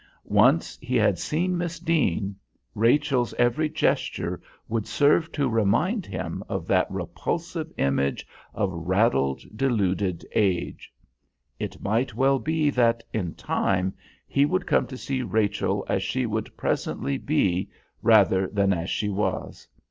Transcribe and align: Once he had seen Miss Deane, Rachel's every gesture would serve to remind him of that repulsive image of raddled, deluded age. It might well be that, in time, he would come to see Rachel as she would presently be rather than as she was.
Once 0.25 0.79
he 0.81 0.95
had 0.95 1.19
seen 1.19 1.55
Miss 1.55 1.79
Deane, 1.79 2.35
Rachel's 2.73 3.35
every 3.35 3.69
gesture 3.69 4.41
would 4.67 4.87
serve 4.87 5.31
to 5.33 5.47
remind 5.47 6.07
him 6.07 6.43
of 6.49 6.65
that 6.65 6.89
repulsive 6.89 7.71
image 7.77 8.25
of 8.55 8.71
raddled, 8.73 9.43
deluded 9.55 10.25
age. 10.33 10.91
It 11.59 11.83
might 11.83 12.15
well 12.15 12.39
be 12.39 12.71
that, 12.71 13.03
in 13.13 13.35
time, 13.35 13.93
he 14.25 14.43
would 14.43 14.65
come 14.65 14.87
to 14.87 14.97
see 14.97 15.21
Rachel 15.21 15.85
as 15.87 16.01
she 16.01 16.25
would 16.25 16.57
presently 16.57 17.19
be 17.19 17.69
rather 18.01 18.47
than 18.47 18.73
as 18.73 18.89
she 18.89 19.09
was. 19.09 19.67